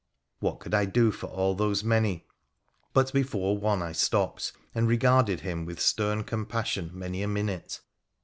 [0.39, 2.25] What could I do for all those many?
[2.91, 7.81] But before one I stopped, and regarded him with stern compassion many a minute.